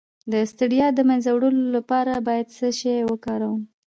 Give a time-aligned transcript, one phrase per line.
[0.31, 3.61] د ستړیا د مینځلو لپاره باید څه شی وکاروم؟